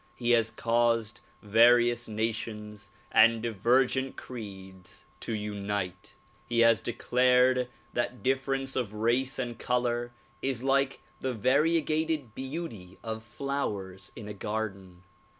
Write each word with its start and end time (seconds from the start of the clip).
He 0.15 0.31
has 0.31 0.49
caused 0.49 1.19
various 1.43 2.07
nations 2.07 2.89
and 3.11 3.43
divergent 3.43 4.15
creeds 4.15 5.05
to 5.19 5.31
unite. 5.33 6.15
He 6.49 6.61
has 6.61 6.81
declared 6.81 7.67
that 7.93 8.23
difference 8.23 8.75
of 8.75 8.95
race 8.95 9.37
and 9.37 9.59
color 9.59 10.11
is 10.41 10.63
like 10.63 11.01
the 11.19 11.35
variegated 11.35 12.33
beauty 12.33 12.97
of 13.03 13.21
flowers 13.21 14.11
in 14.15 14.27
a 14.27 14.33
garden. 14.33 15.03